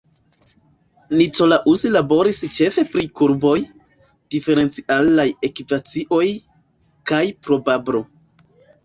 [1.17, 3.53] Nicolaus laboris ĉefe pri kurboj,
[4.37, 6.23] diferencialaj ekvacioj,
[7.13, 8.03] kaj probablo.